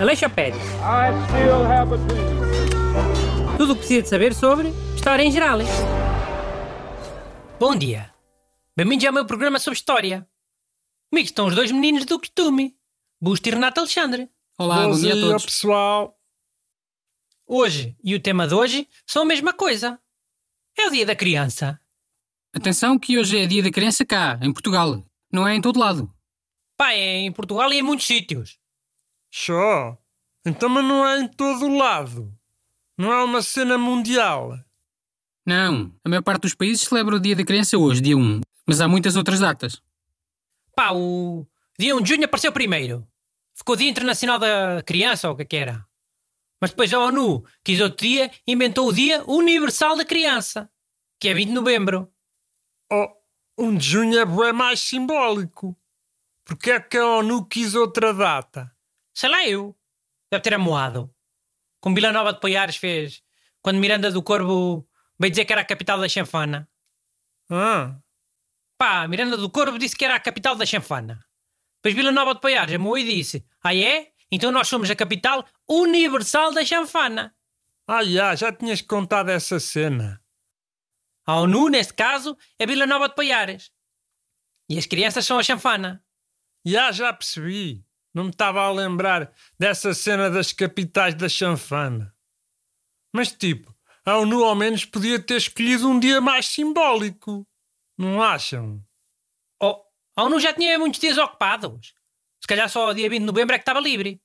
Aleixopédia. 0.00 0.58
Tudo 3.58 3.72
o 3.72 3.74
que 3.74 3.80
precisa 3.80 4.02
de 4.02 4.08
saber 4.08 4.34
sobre 4.34 4.68
História 4.94 5.22
em 5.22 5.30
geral. 5.30 5.58
Bom 7.60 7.76
dia. 7.76 8.10
Bem-vindos 8.74 9.04
ao 9.04 9.12
meu 9.12 9.26
programa 9.26 9.58
sobre 9.58 9.76
História. 9.76 10.26
Comigo 11.10 11.26
estão 11.26 11.48
os 11.48 11.54
dois 11.54 11.70
meninos 11.70 12.06
do 12.06 12.18
costume, 12.18 12.74
Busto 13.20 13.46
e 13.46 13.52
Renato 13.52 13.80
Alexandre. 13.80 14.30
Olá, 14.58 14.88
bom 14.88 14.96
dia 14.96 15.12
a 15.12 15.20
todos. 15.20 15.44
pessoal. 15.44 16.18
Hoje 17.46 17.94
e 18.02 18.14
o 18.14 18.20
tema 18.20 18.48
de 18.48 18.54
hoje 18.54 18.88
são 19.06 19.24
a 19.24 19.26
mesma 19.26 19.52
coisa. 19.52 20.00
É 20.78 20.86
o 20.86 20.90
Dia 20.90 21.04
da 21.04 21.14
Criança. 21.14 21.78
Atenção 22.54 22.98
que 22.98 23.18
hoje 23.18 23.38
é 23.38 23.46
dia 23.46 23.62
da 23.62 23.70
criança 23.70 24.02
cá, 24.04 24.38
em 24.40 24.50
Portugal. 24.50 25.04
Não 25.30 25.46
é 25.46 25.54
em 25.54 25.60
todo 25.60 25.78
lado. 25.78 26.13
Pá, 26.76 26.92
é 26.92 27.18
em 27.18 27.32
Portugal 27.32 27.72
e 27.72 27.78
em 27.78 27.82
muitos 27.82 28.06
sítios. 28.06 28.58
Só. 29.32 29.96
Então, 30.44 30.68
mas 30.68 30.84
não 30.84 31.06
é 31.06 31.20
em 31.20 31.28
todo 31.28 31.66
o 31.66 31.76
lado. 31.76 32.32
Não 32.96 33.12
é 33.12 33.22
uma 33.22 33.42
cena 33.42 33.78
mundial. 33.78 34.58
Não, 35.46 35.92
a 36.04 36.08
maior 36.08 36.22
parte 36.22 36.42
dos 36.42 36.54
países 36.54 36.86
celebra 36.86 37.16
o 37.16 37.20
dia 37.20 37.36
da 37.36 37.44
criança 37.44 37.76
hoje, 37.76 38.00
dia 38.00 38.16
1. 38.16 38.40
Mas 38.66 38.80
há 38.80 38.88
muitas 38.88 39.16
outras 39.16 39.40
datas. 39.40 39.82
Pá, 40.74 40.92
o 40.92 41.46
dia 41.78 41.94
1 41.94 42.02
de 42.02 42.08
junho 42.08 42.24
apareceu 42.24 42.52
primeiro. 42.52 43.06
Ficou 43.54 43.76
Dia 43.76 43.88
Internacional 43.88 44.38
da 44.38 44.82
Criança, 44.84 45.28
ou 45.28 45.34
o 45.34 45.36
que 45.36 45.42
é 45.42 45.46
que 45.46 45.56
era. 45.56 45.86
Mas 46.60 46.70
depois 46.70 46.92
a 46.92 46.98
ONU 46.98 47.44
quis 47.62 47.80
outro 47.80 48.06
dia 48.06 48.30
e 48.46 48.52
inventou 48.52 48.88
o 48.88 48.92
Dia 48.92 49.22
Universal 49.26 49.96
da 49.96 50.04
Criança, 50.04 50.70
que 51.20 51.28
é 51.28 51.34
20 51.34 51.48
de 51.48 51.54
novembro. 51.54 52.10
Oh, 52.90 53.08
1 53.58 53.76
de 53.76 53.86
junho 53.86 54.18
é 54.18 54.24
bué 54.24 54.52
mais 54.52 54.80
simbólico. 54.80 55.76
Porque 56.44 56.70
é 56.72 56.80
que 56.80 56.96
a 56.98 57.06
ONU 57.06 57.46
quis 57.46 57.74
outra 57.74 58.12
data? 58.12 58.70
Sei 59.14 59.28
lá 59.28 59.46
eu. 59.46 59.76
Deve 60.30 60.42
ter 60.42 60.54
amoado. 60.54 61.14
Como 61.80 61.94
Vila 61.94 62.12
Nova 62.12 62.32
de 62.32 62.40
Poiares 62.40 62.76
fez 62.76 63.22
quando 63.62 63.78
Miranda 63.78 64.10
do 64.10 64.22
Corvo 64.22 64.86
veio 65.18 65.30
dizer 65.30 65.44
que 65.46 65.52
era 65.52 65.62
a 65.62 65.64
capital 65.66 65.98
da 65.98 66.08
chanfana. 66.08 66.68
Ah, 67.50 67.96
Pá, 68.76 69.06
Miranda 69.08 69.36
do 69.36 69.48
Corvo 69.48 69.78
disse 69.78 69.96
que 69.96 70.04
era 70.04 70.16
a 70.16 70.20
capital 70.20 70.56
da 70.56 70.66
chanfana. 70.66 71.24
Depois 71.76 71.94
Vila 71.94 72.10
Nova 72.12 72.34
de 72.34 72.40
Poiares 72.40 72.74
amou 72.74 72.98
e 72.98 73.04
disse: 73.04 73.46
Ah 73.62 73.74
é? 73.74 74.12
Então 74.30 74.50
nós 74.50 74.68
somos 74.68 74.90
a 74.90 74.96
capital 74.96 75.46
universal 75.68 76.52
da 76.52 76.64
chanfana. 76.64 77.34
ah 77.86 78.04
já, 78.04 78.34
já 78.34 78.52
tinhas 78.52 78.82
contado 78.82 79.30
essa 79.30 79.58
cena. 79.60 80.22
A 81.26 81.36
ONU, 81.40 81.68
neste 81.70 81.94
caso, 81.94 82.36
é 82.58 82.66
Vila 82.66 82.86
Nova 82.86 83.08
de 83.08 83.14
Poiares. 83.14 83.70
E 84.68 84.76
as 84.76 84.84
crianças 84.86 85.24
são 85.24 85.38
a 85.38 85.42
chanfana. 85.42 86.03
Já, 86.64 86.90
já 86.92 87.12
percebi. 87.12 87.84
Não 88.14 88.24
me 88.24 88.30
estava 88.30 88.62
a 88.62 88.70
lembrar 88.70 89.34
dessa 89.58 89.92
cena 89.92 90.30
das 90.30 90.52
capitais 90.52 91.14
da 91.14 91.28
chanfana. 91.28 92.14
Mas 93.12 93.32
tipo, 93.32 93.74
a 94.04 94.18
ONU 94.18 94.44
ao 94.44 94.54
menos 94.54 94.84
podia 94.84 95.20
ter 95.20 95.36
escolhido 95.36 95.88
um 95.88 95.98
dia 95.98 96.20
mais 96.20 96.46
simbólico. 96.46 97.46
Não 97.98 98.22
acham? 98.22 98.84
Oh, 99.60 99.84
a 100.16 100.22
ONU 100.22 100.38
já 100.38 100.52
tinha 100.52 100.78
muitos 100.78 101.00
dias 101.00 101.18
ocupados. 101.18 101.94
Se 102.40 102.46
calhar 102.46 102.68
só 102.68 102.88
o 102.88 102.94
dia 102.94 103.10
20 103.10 103.20
de 103.20 103.26
novembro 103.26 103.54
é 103.54 103.58
que 103.58 103.62
estava 103.62 103.80
livre. 103.80 104.20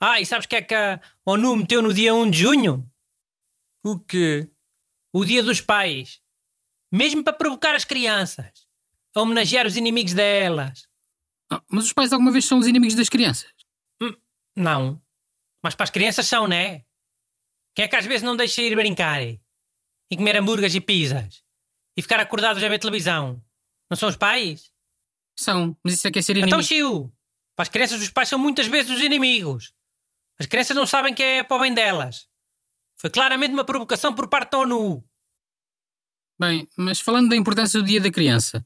Ah, 0.00 0.20
e 0.20 0.26
sabes 0.26 0.46
o 0.46 0.48
que 0.48 0.56
é 0.56 0.62
que 0.62 0.74
a 0.74 1.00
ONU 1.24 1.56
meteu 1.56 1.80
no 1.80 1.94
dia 1.94 2.14
1 2.14 2.30
de 2.30 2.38
junho? 2.38 2.90
O 3.84 3.98
quê? 3.98 4.50
O 5.12 5.24
dia 5.24 5.42
dos 5.42 5.60
pais. 5.60 6.20
Mesmo 6.92 7.22
para 7.24 7.32
provocar 7.32 7.74
as 7.74 7.84
crianças. 7.84 8.66
A 9.14 9.20
homenagear 9.22 9.66
os 9.66 9.76
inimigos 9.76 10.12
delas. 10.12 10.89
Ah, 11.52 11.62
mas 11.68 11.84
os 11.84 11.92
pais 11.92 12.12
alguma 12.12 12.30
vez 12.30 12.44
são 12.44 12.58
os 12.58 12.66
inimigos 12.66 12.94
das 12.94 13.08
crianças? 13.08 13.50
Não. 14.56 15.00
Mas 15.62 15.74
para 15.74 15.84
as 15.84 15.90
crianças 15.90 16.26
são, 16.26 16.46
né? 16.46 16.84
Quem 17.74 17.84
é 17.84 17.88
que 17.88 17.96
às 17.96 18.06
vezes 18.06 18.22
não 18.22 18.36
deixa 18.36 18.62
ir 18.62 18.74
brincar? 18.74 19.22
E 19.22 19.38
comer 20.16 20.36
hambúrgueres 20.36 20.74
e 20.74 20.80
pizzas? 20.80 21.44
E 21.96 22.02
ficar 22.02 22.20
acordados 22.20 22.62
a 22.62 22.68
ver 22.68 22.78
televisão? 22.78 23.42
Não 23.90 23.96
são 23.96 24.08
os 24.08 24.16
pais? 24.16 24.72
São, 25.38 25.76
mas 25.82 25.94
isso 25.94 26.06
é 26.06 26.10
que 26.10 26.18
é 26.18 26.22
ser 26.22 26.36
Então, 26.36 26.60
inimigo. 26.60 26.62
Chiu, 26.62 27.12
para 27.56 27.62
as 27.64 27.68
crianças, 27.68 28.00
os 28.00 28.10
pais 28.10 28.28
são 28.28 28.38
muitas 28.38 28.66
vezes 28.66 28.90
os 28.90 29.00
inimigos. 29.02 29.72
As 30.38 30.46
crianças 30.46 30.76
não 30.76 30.86
sabem 30.86 31.14
que 31.14 31.22
é 31.22 31.42
para 31.42 31.56
o 31.56 31.60
bem 31.60 31.74
delas. 31.74 32.28
Foi 32.96 33.10
claramente 33.10 33.52
uma 33.52 33.64
provocação 33.64 34.14
por 34.14 34.28
parte 34.28 34.52
da 34.52 34.58
ONU. 34.58 35.04
Bem, 36.38 36.68
mas 36.76 37.00
falando 37.00 37.28
da 37.28 37.36
importância 37.36 37.80
do 37.80 37.86
dia 37.86 38.00
da 38.00 38.10
criança, 38.10 38.64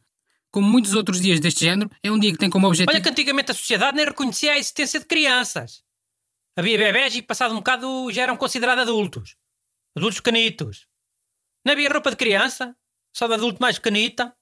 como 0.55 0.69
muitos 0.69 0.95
outros 0.95 1.21
dias 1.21 1.41
deste 1.41 1.65
género, 1.65 1.91
é 2.01 2.13
um 2.13 2.17
dia 2.17 2.31
que 2.31 2.39
tem 2.39 2.49
como 2.49 2.69
objetivo... 2.69 2.93
Olha 2.93 3.03
que 3.03 3.09
antigamente 3.09 3.51
a 3.51 3.55
sociedade 3.55 3.97
nem 3.97 4.07
reconhecia 4.07 4.53
a 4.53 4.57
existência 4.57 5.01
de 5.01 5.07
crianças. 5.07 5.83
Havia 6.57 6.79
bebés 6.79 7.17
e, 7.17 7.23
passado 7.23 7.51
um 7.53 7.57
bocado, 7.57 8.09
já 8.13 8.23
eram 8.23 8.37
considerados 8.37 8.83
adultos. 8.83 9.37
Adultos 9.97 10.21
canitos. 10.21 10.87
Não 11.67 11.73
havia 11.73 11.91
roupa 11.91 12.09
de 12.09 12.17
criança, 12.17 12.77
só 13.13 13.27
de 13.27 13.35
adulto 13.35 13.61
mais 13.61 13.81
canita. 13.81 14.33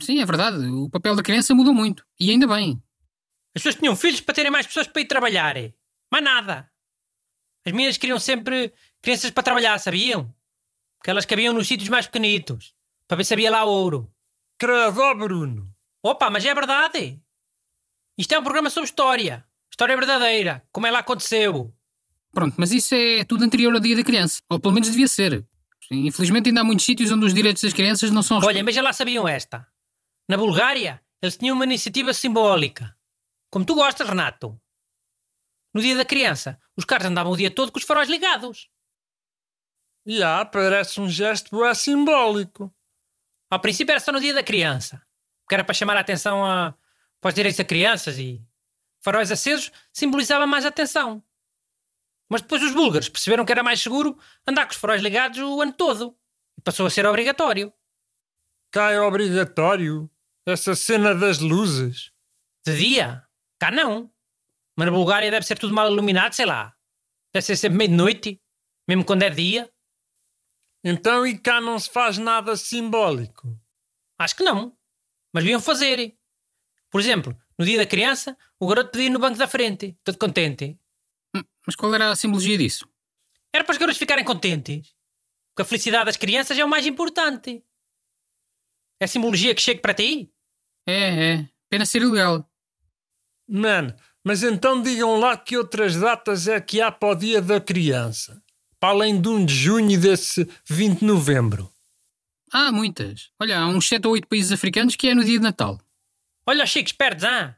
Sim, 0.00 0.20
é 0.20 0.24
verdade, 0.24 0.64
o 0.68 0.88
papel 0.88 1.16
da 1.16 1.22
criança 1.24 1.52
mudou 1.52 1.74
muito. 1.74 2.06
E 2.20 2.30
ainda 2.30 2.46
bem. 2.46 2.80
As 3.56 3.62
pessoas 3.64 3.74
tinham 3.74 3.96
filhos 3.96 4.20
para 4.20 4.36
terem 4.36 4.52
mais 4.52 4.68
pessoas 4.68 4.86
para 4.86 5.02
ir 5.02 5.06
trabalhar. 5.06 5.56
Mais 6.12 6.22
nada. 6.22 6.70
As 7.66 7.72
minhas 7.72 7.98
queriam 7.98 8.20
sempre 8.20 8.72
crianças 9.02 9.32
para 9.32 9.42
trabalhar, 9.42 9.80
sabiam? 9.80 10.32
Porque 10.96 11.10
elas 11.10 11.26
cabiam 11.26 11.52
nos 11.52 11.66
sítios 11.66 11.88
mais 11.88 12.06
pequenitos. 12.06 12.72
Para 13.08 13.16
ver 13.16 13.24
se 13.24 13.34
havia 13.34 13.50
lá 13.50 13.64
ouro. 13.64 14.08
Credo, 14.58 15.14
Bruno. 15.14 15.72
Opa, 16.02 16.28
mas 16.30 16.44
é 16.44 16.52
verdade. 16.52 17.22
Isto 18.18 18.32
é 18.32 18.38
um 18.38 18.42
programa 18.42 18.68
sobre 18.68 18.88
história. 18.88 19.46
História 19.70 19.96
verdadeira. 19.96 20.66
Como 20.72 20.86
ela 20.86 20.98
aconteceu. 20.98 21.72
Pronto, 22.32 22.56
mas 22.58 22.72
isso 22.72 22.94
é 22.94 23.24
tudo 23.24 23.44
anterior 23.44 23.72
ao 23.72 23.80
dia 23.80 23.94
da 23.94 24.02
criança. 24.02 24.40
Ou 24.50 24.58
pelo 24.58 24.74
menos 24.74 24.90
devia 24.90 25.06
ser. 25.06 25.46
Infelizmente 25.90 26.48
ainda 26.48 26.62
há 26.62 26.64
muitos 26.64 26.84
sítios 26.84 27.12
onde 27.12 27.24
os 27.24 27.32
direitos 27.32 27.62
das 27.62 27.72
crianças 27.72 28.10
não 28.10 28.22
são... 28.22 28.38
Olha, 28.38 28.64
mas 28.64 28.74
já 28.74 28.82
lá 28.82 28.92
sabiam 28.92 29.28
esta. 29.28 29.66
Na 30.28 30.36
Bulgária, 30.36 31.00
eles 31.22 31.36
tinham 31.36 31.54
uma 31.54 31.64
iniciativa 31.64 32.12
simbólica. 32.12 32.96
Como 33.50 33.64
tu 33.64 33.76
gostas, 33.76 34.08
Renato. 34.08 34.60
No 35.72 35.80
dia 35.80 35.96
da 35.96 36.04
criança, 36.04 36.60
os 36.76 36.84
carros 36.84 37.06
andavam 37.06 37.32
o 37.32 37.36
dia 37.36 37.50
todo 37.50 37.70
com 37.70 37.78
os 37.78 37.84
faróis 37.84 38.08
ligados. 38.08 38.68
Já, 40.04 40.44
parece 40.44 41.00
um 41.00 41.08
gesto 41.08 41.50
bué 41.50 41.72
simbólico. 41.74 42.74
Ao 43.50 43.60
princípio 43.60 43.92
era 43.92 44.00
só 44.00 44.12
no 44.12 44.20
dia 44.20 44.34
da 44.34 44.42
criança, 44.42 45.02
porque 45.42 45.54
era 45.54 45.64
para 45.64 45.74
chamar 45.74 45.96
a 45.96 46.00
atenção 46.00 46.44
a, 46.44 46.74
para 47.20 47.28
os 47.28 47.34
direitos 47.34 47.56
das 47.56 47.66
crianças 47.66 48.18
e 48.18 48.42
faróis 49.00 49.30
acesos 49.30 49.72
simbolizava 49.92 50.46
mais 50.46 50.66
atenção. 50.66 51.22
Mas 52.28 52.42
depois 52.42 52.62
os 52.62 52.72
búlgaros 52.72 53.08
perceberam 53.08 53.44
que 53.44 53.52
era 53.52 53.62
mais 53.62 53.80
seguro 53.80 54.18
andar 54.46 54.66
com 54.66 54.72
os 54.72 54.76
faróis 54.76 55.00
ligados 55.00 55.38
o 55.38 55.62
ano 55.62 55.72
todo. 55.72 56.14
E 56.58 56.60
passou 56.60 56.86
a 56.86 56.90
ser 56.90 57.06
obrigatório. 57.06 57.72
Cá 58.70 58.90
é 58.90 59.00
obrigatório. 59.00 60.10
Essa 60.44 60.74
cena 60.74 61.14
das 61.14 61.38
luzes. 61.38 62.12
De 62.66 62.76
dia? 62.76 63.24
Cá 63.58 63.70
não. 63.70 64.10
Mas 64.76 64.86
na 64.86 64.92
Bulgária 64.92 65.30
deve 65.30 65.46
ser 65.46 65.58
tudo 65.58 65.74
mal 65.74 65.90
iluminado, 65.90 66.34
sei 66.34 66.44
lá. 66.44 66.74
Deve 67.32 67.44
ser 67.44 67.56
sempre 67.56 67.78
meio 67.78 67.90
de 67.90 67.96
noite, 67.96 68.40
mesmo 68.86 69.04
quando 69.04 69.22
é 69.22 69.30
dia. 69.30 69.70
Então 70.84 71.26
e 71.26 71.38
cá 71.38 71.60
não 71.60 71.78
se 71.78 71.90
faz 71.90 72.18
nada 72.18 72.56
simbólico. 72.56 73.58
Acho 74.18 74.36
que 74.36 74.44
não. 74.44 74.76
Mas 75.32 75.44
deviam 75.44 75.60
fazer. 75.60 76.16
Por 76.90 77.00
exemplo, 77.00 77.36
no 77.58 77.64
dia 77.64 77.78
da 77.78 77.86
criança, 77.86 78.36
o 78.58 78.66
garoto 78.66 78.90
podia 78.90 79.06
ir 79.06 79.10
no 79.10 79.18
banco 79.18 79.36
da 79.38 79.48
frente, 79.48 79.96
todo 80.02 80.18
contente. 80.18 80.78
Hum, 81.36 81.42
Mas 81.66 81.76
qual 81.76 81.94
era 81.94 82.10
a 82.10 82.16
simbologia 82.16 82.56
disso? 82.56 82.88
Era 83.52 83.64
para 83.64 83.72
os 83.72 83.78
garotos 83.78 83.98
ficarem 83.98 84.24
contentes. 84.24 84.94
Porque 85.50 85.62
a 85.62 85.64
felicidade 85.64 86.06
das 86.06 86.16
crianças 86.16 86.58
é 86.58 86.64
o 86.64 86.68
mais 86.68 86.86
importante. 86.86 87.64
É 89.00 89.04
a 89.04 89.08
simbologia 89.08 89.54
que 89.54 89.60
chega 89.62 89.80
para 89.80 89.94
ti? 89.94 90.32
É, 90.86 91.32
é. 91.34 91.48
Pena 91.68 91.84
ser 91.84 92.02
ilegal. 92.02 92.48
Mano, 93.48 93.94
mas 94.24 94.42
então 94.42 94.82
digam 94.82 95.18
lá 95.18 95.36
que 95.36 95.56
outras 95.56 95.96
datas 95.96 96.48
é 96.48 96.60
que 96.60 96.80
há 96.80 96.90
para 96.90 97.08
o 97.08 97.14
dia 97.14 97.40
da 97.40 97.60
criança. 97.60 98.42
Para 98.80 98.90
além 98.90 99.20
de 99.20 99.28
1 99.28 99.44
de 99.44 99.54
junho 99.54 99.90
e 99.90 99.96
desse 99.96 100.48
20 100.66 101.00
de 101.00 101.04
novembro. 101.04 101.70
Há 102.52 102.72
muitas. 102.72 103.30
Olha, 103.40 103.58
há 103.58 103.66
uns 103.66 103.88
7 103.88 104.06
ou 104.06 104.12
8 104.14 104.28
países 104.28 104.52
africanos 104.52 104.96
que 104.96 105.08
é 105.08 105.14
no 105.14 105.24
dia 105.24 105.38
de 105.38 105.42
Natal. 105.42 105.80
Olha 106.46 106.64
os 106.64 106.70
chicos, 106.70 106.92
espertos, 106.92 107.24
ah? 107.24 107.56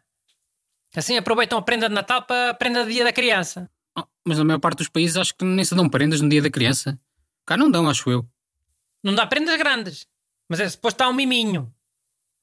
Assim 0.94 1.16
aproveitam 1.16 1.58
a 1.58 1.62
prenda 1.62 1.88
de 1.88 1.94
Natal 1.94 2.22
para 2.22 2.50
a 2.50 2.54
prenda 2.54 2.84
do 2.84 2.90
dia 2.90 3.04
da 3.04 3.12
criança. 3.12 3.70
Oh, 3.96 4.04
mas 4.24 4.38
na 4.38 4.44
maior 4.44 4.58
parte 4.58 4.78
dos 4.78 4.88
países 4.88 5.16
acho 5.16 5.34
que 5.34 5.44
nem 5.44 5.64
se 5.64 5.74
dão 5.74 5.88
prendas 5.88 6.20
no 6.20 6.28
dia 6.28 6.42
da 6.42 6.50
criança. 6.50 6.98
Cá 7.46 7.56
não 7.56 7.70
dão, 7.70 7.88
acho 7.88 8.10
eu. 8.10 8.28
Não 9.02 9.14
dá 9.14 9.26
prendas 9.26 9.56
grandes, 9.56 10.06
mas 10.48 10.58
é 10.58 10.68
suposto 10.68 10.98
dar 10.98 11.08
um 11.08 11.14
miminho. 11.14 11.72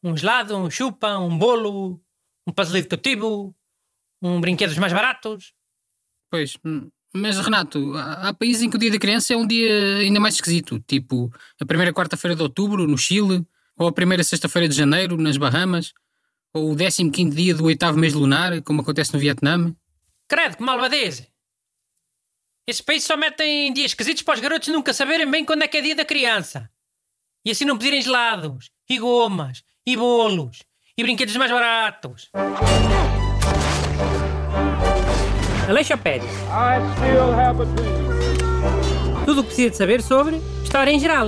Um 0.02 0.16
gelado, 0.16 0.56
um 0.56 0.70
chupa, 0.70 1.18
um 1.18 1.38
bolo, 1.38 2.02
um 2.46 2.52
puzzle 2.54 2.78
educativo, 2.78 3.54
um 4.22 4.40
brinquedos 4.40 4.78
mais 4.78 4.94
baratos. 4.94 5.54
Pois, 6.30 6.58
hum, 6.64 6.90
mas 7.14 7.38
Renato, 7.40 7.94
há, 7.96 8.34
países 8.34 8.62
em 8.62 8.70
que 8.70 8.76
o 8.76 8.80
dia 8.80 8.92
da 8.92 9.00
criança 9.00 9.34
é 9.34 9.38
um 9.38 9.48
dia 9.48 9.98
ainda 9.98 10.20
mais 10.20 10.36
esquisito. 10.36 10.80
Tipo, 10.88 11.32
a 11.60 11.66
primeira 11.66 11.94
quarta-feira 11.94 12.36
de 12.36 12.42
outubro, 12.42 12.88
no 12.88 12.98
Chile, 12.98 13.46
ou 13.78 13.88
a 13.88 13.92
primeira 13.92 14.24
sexta-feira 14.24 14.68
de 14.68 14.76
janeiro, 14.76 15.18
nas 15.18 15.38
Bahamas, 15.38 15.94
Ou 16.54 16.72
o 16.72 16.76
15 16.76 17.30
dia 17.30 17.54
do 17.54 17.66
oitavo 17.66 17.98
mês 17.98 18.14
lunar, 18.14 18.62
como 18.64 18.82
acontece 18.82 19.14
no 19.14 19.20
Vietnã? 19.20 19.76
Credo, 20.28 20.58
que 20.58 20.64
malvadeza! 20.64 21.28
Esses 22.68 22.82
países 22.82 23.08
só 23.08 23.16
metem 23.16 23.72
dias 23.72 23.92
esquisitos 23.92 24.24
para 24.24 24.36
os 24.36 24.42
garotos 24.42 24.68
nunca 24.70 24.94
saberem 24.94 25.30
bem 25.30 25.46
quando 25.46 25.64
é 25.64 25.68
que 25.68 25.78
é 25.78 25.82
dia 25.82 25.96
da 25.96 26.04
criança. 26.04 26.70
E 27.46 27.52
assim 27.52 27.64
não 27.64 27.78
pedirem 27.78 28.02
gelados, 28.02 28.70
e 28.90 28.98
gomas, 28.98 29.64
e 29.86 29.96
bolos, 29.96 30.64
e 30.98 31.04
brinquedos 31.04 31.36
mais 31.38 31.52
baratos. 31.52 32.30
Aleixopédia. 35.68 36.30
Tudo 39.26 39.42
o 39.42 39.44
que 39.44 39.48
precisa 39.50 39.70
de 39.70 39.78
saber 39.78 40.02
sobre 40.02 40.42
História 40.64 40.92
em 40.92 41.00
Geral. 41.00 41.28